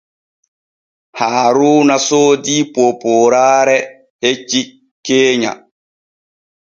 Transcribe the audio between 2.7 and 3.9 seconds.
poopooraare